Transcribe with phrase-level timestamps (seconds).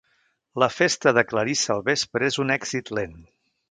[0.63, 3.19] La festa de Clarissa al vespre és un èxit lent.